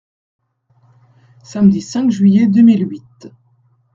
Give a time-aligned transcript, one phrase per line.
[1.43, 3.29] Samedi cinq juillet deux mille huit.